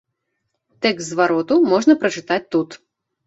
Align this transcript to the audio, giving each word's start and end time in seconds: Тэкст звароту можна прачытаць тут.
Тэкст 0.85 1.07
звароту 1.09 1.59
можна 1.73 1.97
прачытаць 2.05 2.41
тут. 2.57 2.69